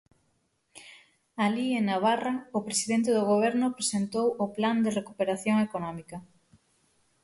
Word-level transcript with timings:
Alí, 1.45 1.67
en 1.79 1.85
Navarra, 1.91 2.33
o 2.57 2.59
presidente 2.67 3.09
do 3.13 3.23
Goberno 3.31 3.75
presentou 3.77 4.27
o 4.45 4.47
plan 4.55 4.77
de 4.85 4.95
recuperación 4.99 5.55
económica. 5.67 6.17